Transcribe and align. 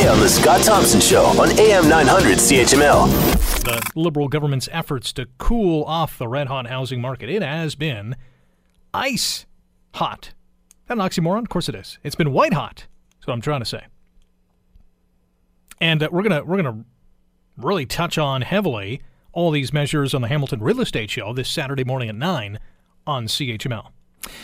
today 0.00 0.08
on 0.08 0.20
The 0.20 0.28
Scott 0.28 0.62
Thompson 0.62 1.00
Show 1.00 1.24
on 1.24 1.50
AM 1.58 1.88
900 1.88 2.38
CHML. 2.38 3.06
The 3.64 3.90
Liberal 3.94 4.28
government's 4.28 4.68
efforts 4.72 5.12
to 5.14 5.26
cool 5.38 5.84
off 5.84 6.16
the 6.16 6.28
red 6.28 6.46
hot 6.46 6.66
housing 6.68 7.00
market. 7.00 7.28
It 7.28 7.42
has 7.42 7.74
been 7.74 8.16
ice 8.94 9.46
hot. 9.94 10.32
That 10.86 10.98
an 10.98 11.04
oxymoron? 11.04 11.40
Of 11.40 11.48
course 11.48 11.68
it 11.68 11.74
is. 11.74 11.98
It's 12.02 12.14
been 12.14 12.32
white 12.32 12.54
hot. 12.54 12.86
That's 13.14 13.26
what 13.26 13.34
I'm 13.34 13.40
trying 13.40 13.60
to 13.60 13.66
say. 13.66 13.84
And 15.80 16.02
uh, 16.02 16.08
we're 16.10 16.22
gonna 16.22 16.44
we're 16.44 16.62
gonna 16.62 16.84
really 17.56 17.86
touch 17.86 18.16
on 18.16 18.42
heavily 18.42 19.02
all 19.32 19.50
these 19.50 19.72
measures 19.72 20.14
on 20.14 20.22
the 20.22 20.28
Hamilton 20.28 20.60
Real 20.60 20.80
Estate 20.80 21.10
Show 21.10 21.32
this 21.32 21.50
Saturday 21.50 21.84
morning 21.84 22.08
at 22.08 22.14
nine 22.14 22.58
on 23.06 23.26
CHML. 23.26 23.88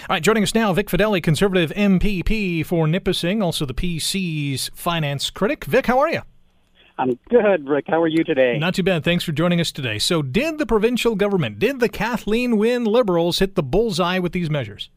All 0.03 0.15
right, 0.15 0.23
joining 0.23 0.43
us 0.45 0.55
now, 0.55 0.73
Vic 0.73 0.89
Fedeli, 0.89 1.23
Conservative 1.23 1.71
MPP 1.71 2.65
for 2.65 2.87
Nipissing, 2.87 3.43
also 3.43 3.67
the 3.67 3.75
PC's 3.75 4.71
finance 4.75 5.31
critic. 5.31 5.65
Vic, 5.65 5.87
how 5.87 5.99
are 5.99 6.09
you? 6.09 6.23
I'm 6.99 7.19
good, 7.29 7.69
Rick. 7.69 7.87
How 7.89 8.01
are 8.01 8.09
you 8.09 8.23
today? 8.23 8.59
Not 8.59 8.75
too 8.75 8.83
bad. 8.83 9.05
Thanks 9.05 9.25
for 9.25 9.33
joining 9.33 9.61
us 9.61 9.73
today. 9.73 9.99
So, 9.99 10.23
did 10.23 10.59
the 10.59 10.67
provincial 10.67 11.15
government, 11.15 11.59
did 11.59 11.81
the 11.81 11.89
Kathleen 11.89 12.57
Wynne 12.57 12.85
Liberals 12.85 13.41
hit 13.41 13.55
the 13.55 13.63
bullseye 13.63 14.19
with 14.19 14.33
these 14.33 14.49
measures? 14.49 14.91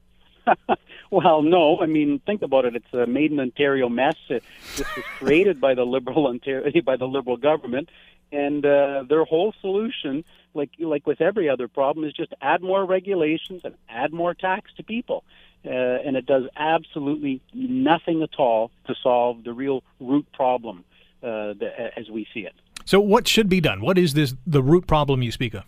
well, 1.12 1.42
no. 1.42 1.80
I 1.80 1.88
mean, 1.88 2.22
think 2.26 2.42
about 2.42 2.66
it. 2.66 2.76
It's 2.76 2.94
a 2.94 3.06
made 3.06 3.32
in 3.32 3.40
Ontario 3.40 3.90
mess. 3.90 4.16
This 4.30 4.44
was 4.78 5.06
created 5.18 5.60
by 5.60 5.74
the 5.74 5.86
Liberal 5.86 6.28
Ontario, 6.28 6.72
by 6.86 6.96
the 6.96 7.08
Liberal 7.08 7.38
government, 7.38 7.90
and 8.32 8.66
uh, 8.66 9.04
their 9.08 9.26
whole 9.26 9.54
solution 9.62 10.24
like 10.54 10.70
like 10.80 11.06
with 11.06 11.22
every 11.22 11.50
other 11.50 11.68
problem, 11.68 12.06
is 12.06 12.14
just 12.14 12.34
add 12.42 12.62
more 12.62 12.86
regulations 12.86 13.62
and 13.64 13.76
add 13.90 14.14
more 14.14 14.34
tax 14.34 14.72
to 14.78 14.84
people. 14.84 15.24
Uh, 15.66 15.70
and 15.70 16.16
it 16.16 16.26
does 16.26 16.44
absolutely 16.56 17.42
nothing 17.54 18.24
at 18.24 18.30
all 18.38 18.72
to 18.88 18.96
solve 19.04 19.44
the 19.44 19.52
real 19.52 19.84
root 20.00 20.26
problem 20.32 20.86
uh, 21.22 21.54
the, 21.54 21.70
as 21.98 22.10
we 22.10 22.26
see 22.34 22.42
it. 22.42 22.54
So, 22.86 23.00
what 23.00 23.28
should 23.28 23.50
be 23.50 23.60
done? 23.60 23.82
What 23.82 23.98
is 23.98 24.14
this 24.14 24.34
the 24.48 24.64
root 24.64 24.88
problem 24.88 25.22
you 25.22 25.32
speak 25.32 25.54
of? 25.54 25.64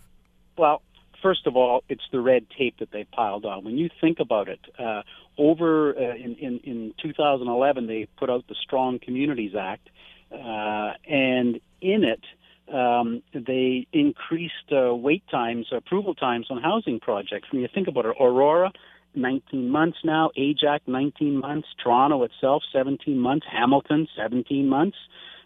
Well, 0.56 0.80
first 1.22 1.46
of 1.46 1.56
all, 1.56 1.84
it's 1.88 2.04
the 2.10 2.20
red 2.20 2.46
tape 2.56 2.78
that 2.78 2.90
they 2.90 3.04
piled 3.04 3.44
on. 3.44 3.64
When 3.64 3.76
you 3.76 3.90
think 4.00 4.18
about 4.18 4.48
it, 4.48 4.60
uh, 4.78 5.02
over 5.36 5.94
uh, 5.94 6.16
in, 6.16 6.36
in 6.36 6.58
in 6.64 6.94
2011, 7.02 7.86
they 7.86 8.08
put 8.16 8.30
out 8.30 8.46
the 8.48 8.54
Strong 8.54 9.00
Communities 9.00 9.54
Act, 9.54 9.88
uh, 10.32 10.94
and 11.06 11.60
in 11.82 12.04
it 12.04 12.24
um, 12.72 13.22
they 13.34 13.86
increased 13.92 14.72
wait 14.94 15.22
times, 15.30 15.66
approval 15.72 16.14
times 16.14 16.46
on 16.50 16.62
housing 16.62 17.00
projects. 17.00 17.48
When 17.50 17.62
you 17.62 17.68
think 17.72 17.88
about 17.88 18.06
it, 18.06 18.16
Aurora, 18.20 18.72
19 19.14 19.68
months 19.68 19.98
now, 20.04 20.30
Ajax, 20.36 20.84
19 20.86 21.38
months, 21.38 21.68
Toronto 21.82 22.22
itself, 22.24 22.62
17 22.72 23.18
months, 23.18 23.46
Hamilton, 23.50 24.08
17 24.16 24.68
months. 24.68 24.96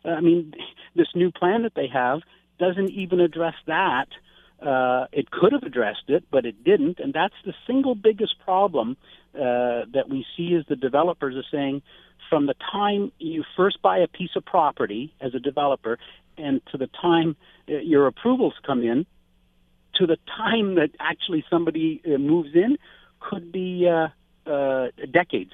Uh, 0.04 0.10
I 0.10 0.20
mean, 0.20 0.52
this 0.94 1.08
new 1.14 1.30
plan 1.30 1.62
that 1.62 1.74
they 1.74 1.88
have 1.92 2.20
doesn't 2.58 2.90
even 2.90 3.20
address 3.20 3.54
that. 3.66 4.06
Uh, 4.60 5.06
it 5.12 5.30
could 5.30 5.52
have 5.52 5.64
addressed 5.64 6.08
it, 6.08 6.24
but 6.30 6.46
it 6.46 6.64
didn't, 6.64 6.98
and 6.98 7.12
that's 7.12 7.34
the 7.44 7.52
single 7.66 7.94
biggest 7.94 8.38
problem 8.42 8.96
uh, 9.34 9.84
that 9.92 10.06
we 10.08 10.24
see 10.34 10.54
is 10.54 10.64
the 10.66 10.76
developers 10.76 11.36
are 11.36 11.44
saying 11.52 11.82
from 12.30 12.46
the 12.46 12.54
time 12.72 13.12
you 13.18 13.44
first 13.56 13.82
buy 13.82 13.98
a 13.98 14.08
piece 14.08 14.30
of 14.34 14.44
property 14.44 15.12
as 15.20 15.34
a 15.34 15.38
developer 15.38 15.98
and 16.38 16.60
to 16.72 16.78
the 16.78 16.88
time 17.00 17.36
uh, 17.68 17.74
your 17.78 18.06
approvals 18.06 18.54
come 18.66 18.82
in, 18.82 19.06
to 19.98 20.06
the 20.06 20.18
time 20.36 20.74
that 20.76 20.90
actually 21.00 21.44
somebody 21.50 22.00
uh, 22.06 22.18
moves 22.18 22.50
in, 22.54 22.76
could 23.20 23.52
be 23.52 23.88
uh, 23.88 24.08
uh, 24.50 24.88
decades. 25.10 25.52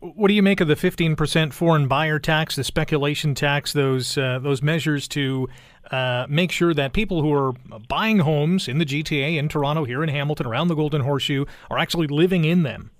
What 0.00 0.28
do 0.28 0.34
you 0.34 0.42
make 0.42 0.60
of 0.60 0.68
the 0.68 0.74
15% 0.74 1.52
foreign 1.52 1.86
buyer 1.86 2.18
tax, 2.18 2.56
the 2.56 2.64
speculation 2.64 3.34
tax, 3.34 3.72
those 3.72 4.18
uh, 4.18 4.40
those 4.40 4.62
measures 4.62 5.06
to 5.08 5.48
uh, 5.90 6.26
make 6.28 6.50
sure 6.50 6.74
that 6.74 6.92
people 6.92 7.22
who 7.22 7.32
are 7.32 7.52
buying 7.88 8.18
homes 8.18 8.66
in 8.66 8.78
the 8.78 8.84
GTA, 8.84 9.36
in 9.36 9.48
Toronto, 9.48 9.84
here 9.84 10.02
in 10.02 10.08
Hamilton, 10.08 10.46
around 10.46 10.68
the 10.68 10.74
Golden 10.74 11.02
Horseshoe, 11.02 11.44
are 11.70 11.78
actually 11.78 12.06
living 12.06 12.44
in 12.44 12.62
them? 12.62 12.90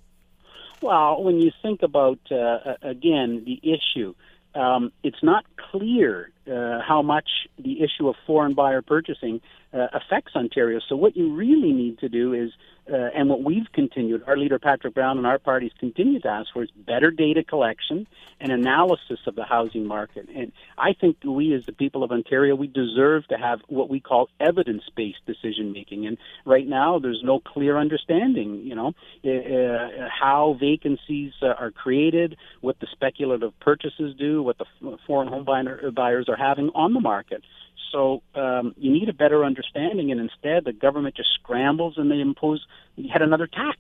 Well, 0.83 1.23
when 1.23 1.41
you 1.41 1.53
think 1.63 1.83
about, 1.83 2.19
uh, 2.31 2.75
again, 2.83 3.45
the 3.45 3.61
issue, 3.63 4.15
um, 4.55 4.93
it's 5.03 5.23
not 5.23 5.45
clear 5.71 6.31
uh, 6.51 6.81
how 6.81 7.03
much 7.03 7.29
the 7.63 7.83
issue 7.83 8.09
of 8.09 8.17
foreign 8.27 8.55
buyer 8.55 8.83
purchasing 8.83 9.41
uh, 9.73 9.87
affects 9.93 10.35
Ontario. 10.35 10.81
So 10.89 10.97
what 10.97 11.17
you 11.17 11.35
really 11.35 11.73
need 11.73 11.99
to 12.01 12.09
do 12.09 12.33
is, 12.35 12.51
uh, 12.93 13.11
and 13.15 13.29
what 13.29 13.43
we've 13.43 13.71
continued, 13.73 14.25
our 14.27 14.37
leader 14.37 14.59
Patrick 14.59 14.95
Brown 14.95 15.19
and 15.19 15.27
our 15.27 15.39
parties 15.39 15.73
continue 15.79 16.21
to 16.21 16.29
ask 16.29 16.49
for 16.53 16.63
is 16.63 16.71
better 16.71 17.11
data 17.11 17.45
collection 17.45 18.07
and 18.41 18.51
analysis 18.51 19.19
of 19.27 19.35
the 19.37 19.45
housing 19.45 19.87
market. 19.87 20.29
And 20.35 20.53
I 20.77 20.95
think 20.99 21.19
we, 21.25 21.55
as 21.55 21.67
the 21.67 21.73
people 21.73 22.03
of 22.03 22.11
Ontario, 22.11 22.55
we 22.55 22.67
deserve 22.67 23.27
to 23.29 23.37
have 23.37 23.61
what 23.69 23.89
we 23.89 24.01
call 24.01 24.29
evidence-based 24.41 25.25
decision 25.27 25.73
making. 25.73 26.07
And 26.07 26.17
right 26.45 26.67
now, 26.67 26.99
there's 26.99 27.23
no 27.23 27.39
clear 27.39 27.79
understanding. 27.79 28.63
You 28.65 28.75
know, 28.75 28.93
uh, 29.25 29.31
uh, 29.31 30.09
how 30.09 30.57
vacancies 30.59 31.33
uh, 31.43 31.47
are 31.47 31.71
created, 31.71 32.37
what 32.61 32.81
the 32.81 32.89
speculative 32.93 33.59
purchases 33.61 34.15
do, 34.19 34.43
what 34.43 34.59
the 34.59 34.67
foreign 35.07 35.29
home 35.29 35.45
buyer, 35.45 35.91
buyers 35.91 36.27
are 36.29 36.37
having 36.37 36.71
on 36.75 36.95
the 36.95 37.01
market. 37.01 37.43
So 37.91 38.23
um, 38.35 38.75
you 38.77 38.93
need 38.93 39.09
a 39.09 39.13
better 39.13 39.45
understanding, 39.45 40.11
and 40.11 40.21
instead 40.21 40.65
the 40.65 40.73
government 40.73 41.17
just 41.17 41.31
scrambles 41.35 41.95
and 41.97 42.11
they 42.11 42.21
impose 42.21 42.65
yet 42.97 43.23
another 43.23 43.47
tax, 43.47 43.79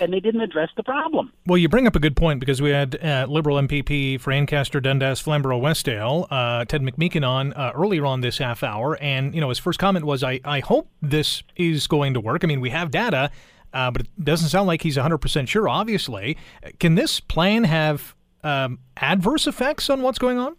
and, 0.00 0.12
they 0.12 0.20
didn't 0.20 0.40
address 0.40 0.68
the 0.76 0.82
problem. 0.82 1.32
Well, 1.46 1.58
you 1.58 1.68
bring 1.68 1.86
up 1.86 1.94
a 1.94 2.00
good 2.00 2.16
point 2.16 2.40
because 2.40 2.60
we 2.60 2.70
had 2.70 3.02
uh, 3.02 3.26
Liberal 3.28 3.56
MPP 3.58 4.20
for 4.20 4.32
Ancaster, 4.32 4.80
Dundas, 4.80 5.20
Flamborough, 5.20 5.60
Westdale, 5.60 6.26
uh, 6.30 6.64
Ted 6.64 6.82
McMeekin 6.82 7.26
on 7.26 7.52
uh, 7.52 7.72
earlier 7.74 8.04
on 8.04 8.20
this 8.20 8.38
half 8.38 8.62
hour, 8.62 8.98
and 9.00 9.34
you 9.34 9.40
know 9.40 9.48
his 9.48 9.58
first 9.58 9.78
comment 9.78 10.04
was, 10.04 10.24
"I 10.24 10.40
I 10.44 10.60
hope 10.60 10.88
this 11.00 11.42
is 11.54 11.86
going 11.86 12.14
to 12.14 12.20
work." 12.20 12.42
I 12.44 12.46
mean, 12.46 12.60
we 12.60 12.70
have 12.70 12.90
data. 12.90 13.30
Uh, 13.72 13.90
but 13.90 14.02
it 14.02 14.24
doesn't 14.24 14.48
sound 14.48 14.66
like 14.66 14.80
he's 14.80 14.96
100% 14.96 15.48
sure, 15.48 15.68
obviously. 15.68 16.38
Can 16.78 16.94
this 16.94 17.20
plan 17.20 17.64
have 17.64 18.14
um, 18.42 18.78
adverse 18.96 19.46
effects 19.46 19.90
on 19.90 20.00
what's 20.00 20.18
going 20.18 20.38
on? 20.38 20.56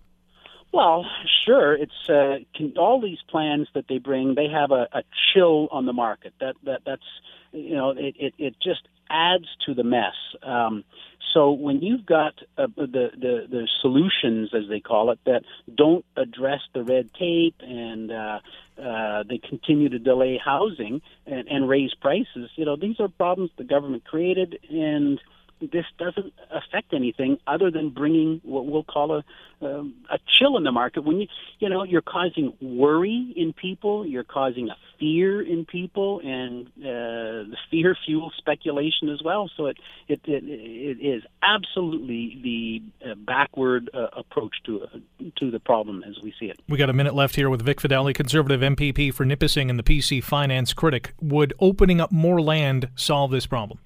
Well, 0.73 1.05
sure. 1.45 1.73
It's 1.73 2.09
uh, 2.09 2.39
can, 2.55 2.73
all 2.78 3.01
these 3.01 3.19
plans 3.29 3.67
that 3.73 3.85
they 3.88 3.97
bring. 3.97 4.35
They 4.35 4.47
have 4.50 4.72
a, 4.72 4.88
a 4.91 5.03
chill 5.33 5.67
on 5.72 5.85
the 5.85 5.94
market. 5.94 6.33
That 6.39 6.55
that 6.63 6.81
that's 6.85 7.01
you 7.51 7.75
know 7.75 7.91
it 7.91 8.16
it, 8.19 8.33
it 8.38 8.55
just 8.61 8.88
adds 9.09 9.45
to 9.66 9.73
the 9.73 9.83
mess. 9.83 10.16
Um, 10.44 10.83
so 11.33 11.51
when 11.51 11.81
you've 11.81 12.06
got 12.06 12.33
uh, 12.57 12.67
the, 12.75 13.11
the 13.17 13.47
the 13.50 13.67
solutions, 13.81 14.51
as 14.53 14.67
they 14.69 14.79
call 14.79 15.11
it, 15.11 15.19
that 15.25 15.44
don't 15.73 16.06
address 16.16 16.61
the 16.73 16.83
red 16.83 17.13
tape 17.13 17.56
and 17.61 18.11
uh, 18.11 18.39
uh, 18.81 19.23
they 19.27 19.38
continue 19.38 19.89
to 19.89 20.00
delay 20.00 20.39
housing 20.44 21.01
and, 21.25 21.47
and 21.47 21.67
raise 21.69 21.94
prices, 21.95 22.50
you 22.56 22.66
know 22.66 22.75
these 22.75 23.00
are 23.00 23.07
problems 23.07 23.51
the 23.57 23.63
government 23.63 24.03
created 24.06 24.59
and 24.69 25.19
this 25.59 25.85
doesn't 25.97 26.34
affect 26.51 26.94
anything 26.94 27.38
other 27.47 27.72
than 27.72 27.90
bringing 27.90 28.41
what 28.44 28.66
we'll 28.66 28.84
call 28.84 29.18
a 29.18 29.23
um, 29.59 29.95
a 30.12 30.19
chill 30.38 30.56
in 30.57 30.63
the 30.63 30.72
market. 30.72 31.03
When 31.03 31.19
you 31.19 31.28
you 31.59 31.69
know 31.69 31.84
you're 31.84 32.01
causing 32.01 32.53
worry 32.62 33.34
in 33.35 33.53
people, 33.53 34.06
you're 34.06 34.23
causing 34.23 34.69
a 34.69 34.75
fear 35.00 35.41
in 35.41 35.66
people, 35.66 36.22
and 36.23 36.68
uh, 36.68 37.50
the 37.50 37.57
fear 37.72 37.97
fuels 38.06 38.34
speculation 38.38 39.09
as 39.09 39.22
well. 39.23 39.50
So 39.57 39.68
it 39.68 39.78
it 40.07 40.22
it, 40.25 40.44
it 40.44 41.06
is 41.06 41.23
absolutely 41.41 42.39
the 42.44 43.09
uh, 43.09 43.16
backward 43.16 43.89
uh, 43.94 44.07
approach 44.16 44.56
to 44.66 44.84
uh, 44.84 44.88
to 45.38 45.50
the 45.50 45.59
problem 45.59 46.03
as 46.07 46.22
we 46.22 46.34
see 46.39 46.47
it. 46.47 46.59
We 46.69 46.78
got 46.78 46.89
a 46.89 46.94
minute 46.94 47.16
left 47.16 47.35
here 47.35 47.50
with 47.50 47.63
Vic 47.63 47.79
Fedeli, 47.79 48.13
Conservative 48.13 48.62
MPP 48.62 49.13
for 49.13 49.25
Nipissing 49.25 49.69
and 49.69 49.79
the 49.79 49.84
PC 49.84 50.24
Finance 50.24 50.74
Critic. 50.74 51.13
Would 51.22 51.53
opening 51.59 52.00
up 52.00 52.12
more 52.12 52.41
land 52.41 52.89
solve 52.95 53.31
this 53.31 53.47
problem? 53.47 53.79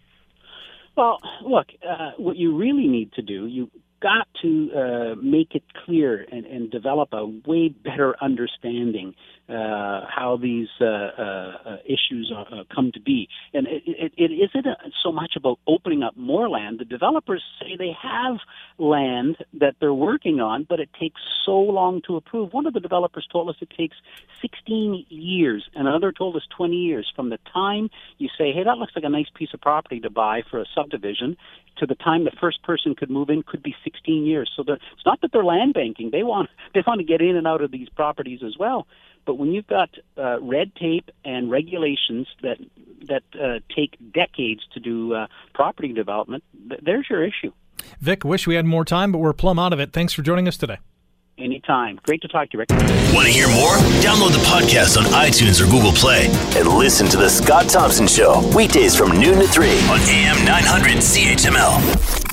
Well, 0.96 1.20
look, 1.44 1.68
uh, 1.88 2.12
what 2.18 2.36
you 2.36 2.58
really 2.58 2.88
need 2.88 3.14
to 3.14 3.22
do, 3.22 3.46
you 3.48 3.70
got 4.02 4.28
to 4.42 4.72
uh, 4.76 5.16
make 5.22 5.56
it 5.56 5.64
clear 5.86 6.26
and, 6.32 6.46
and 6.46 6.72
develop 6.72 7.10
a 7.14 7.26
way 7.26 7.70
better 7.70 8.16
understanding 8.22 9.14
uh, 9.52 10.06
how 10.08 10.40
these 10.42 10.70
uh, 10.80 10.86
uh, 10.86 11.78
issues 11.86 12.32
are, 12.34 12.48
uh, 12.52 12.64
come 12.74 12.92
to 12.94 13.02
be. 13.02 13.28
And 13.54 13.68
it, 13.68 13.84
it, 13.86 14.14
it 14.16 14.32
isn't 14.32 14.66
so 15.04 15.12
much 15.12 15.34
about 15.36 15.60
opening 15.68 16.04
up 16.04 16.16
more 16.16 16.48
land. 16.50 16.80
The 16.80 16.86
developers 16.86 17.44
say 17.60 17.76
they 17.78 17.92
have 18.02 18.38
land 18.78 19.38
that 19.60 19.76
they're 19.80 19.94
working 19.94 20.40
on, 20.40 20.66
but 20.70 20.80
it 20.80 20.90
takes 20.98 21.20
so 21.46 21.58
long 21.60 22.02
to 22.08 22.16
approve. 22.16 22.54
One 22.54 22.66
of 22.66 22.74
the 22.74 22.80
developers 22.80 23.28
told 23.32 23.50
us 23.50 23.56
it 23.60 23.72
takes 23.76 23.98
16 24.42 25.06
years, 25.10 25.68
and 25.76 25.88
another 25.88 26.12
told 26.12 26.36
us 26.38 26.44
20 26.56 26.76
years 26.76 27.12
from 27.16 27.30
the 27.30 27.40
time 27.52 27.90
you 28.20 28.30
say, 28.38 28.54
hey, 28.54 28.64
that 28.64 28.78
looks 28.78 28.94
like 28.96 29.06
a 29.06 29.10
nice 29.10 29.30
piece 29.36 29.54
of 29.54 29.60
property 29.60 30.00
to 30.00 30.10
buy 30.10 30.44
for 30.50 30.62
a 30.62 30.66
subdivision 30.74 31.36
to 31.78 31.86
the 31.86 31.96
time 31.96 32.24
the 32.24 32.32
first 32.40 32.62
person 32.64 32.96
could 32.96 33.10
move 33.10 33.30
in 33.30 33.44
could 33.44 33.64
be 33.64 33.76
16 33.84 34.26
years. 34.26 34.50
So 34.56 34.64
it's 34.68 35.06
not 35.06 35.20
that 35.22 35.32
they're 35.32 35.44
land 35.44 35.74
banking; 35.74 36.10
they 36.12 36.24
want 36.24 36.50
they 36.74 36.84
want 36.86 37.00
to 37.00 37.06
get 37.06 37.22
in 37.22 37.36
and 37.36 37.48
out 37.48 37.62
of 37.62 37.72
these 37.72 37.90
properties 37.90 38.42
as 38.46 38.56
well. 38.58 38.88
But 39.26 39.36
when 39.36 39.52
you've 39.52 39.68
got 39.68 39.90
uh, 40.18 40.40
red 40.42 40.76
tape 40.76 41.10
and 41.24 41.50
regulations 41.52 42.28
that 42.42 42.58
that 43.08 43.24
uh, 43.40 43.60
take 43.76 43.98
decades 44.14 44.62
to 44.74 44.80
do 44.80 45.14
uh, 45.14 45.28
property 45.54 45.92
development, 45.94 46.44
th- 46.70 46.82
there's 46.84 47.08
your 47.10 47.24
issue. 47.24 47.52
Vic, 48.00 48.24
wish 48.24 48.46
we 48.46 48.56
had 48.56 48.66
more 48.66 48.86
time, 48.86 49.12
but 49.12 49.18
we're 49.18 49.34
plumb 49.34 49.58
out 49.58 49.74
of 49.74 49.80
it. 49.80 49.92
Thanks 49.92 50.14
for 50.14 50.22
joining 50.22 50.48
us 50.48 50.58
today. 50.58 50.78
Anytime. 51.38 52.00
Great 52.04 52.22
to 52.22 52.28
talk 52.28 52.50
to 52.52 52.54
you, 52.54 52.60
Rick. 52.60 52.70
Want 53.14 53.26
to 53.26 53.34
hear 53.34 53.48
more? 53.48 53.74
Download 54.04 54.32
the 54.32 54.46
podcast 54.46 54.98
on 54.98 55.06
iTunes 55.06 55.60
or 55.60 55.66
Google 55.66 55.92
Play 55.94 56.28
and 56.56 56.68
listen 56.68 57.08
to 57.08 57.18
The 57.18 57.30
Scott 57.30 57.68
Thompson 57.70 58.06
Show 58.08 58.48
weekdays 58.56 58.96
from 58.96 59.20
noon 59.20 59.40
to 59.40 59.48
3 59.48 59.68
on 59.90 60.00
AM 60.02 60.46
900 60.46 60.98
CHML. 60.98 62.31